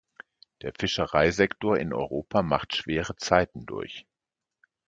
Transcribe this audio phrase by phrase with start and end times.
[0.63, 4.07] Der Fischereisektor in Europa macht schwere Zeiten durch.